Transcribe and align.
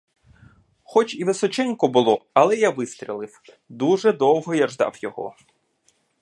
Хоч 0.83 1.15
і 1.15 1.23
височенько 1.23 1.87
було, 1.87 2.25
але 2.33 2.55
я 2.55 2.69
вистрілив— 2.69 3.41
дуже 3.69 4.13
довго 4.13 4.55
я 4.55 4.67
ждав 4.67 4.95
його. 5.03 5.35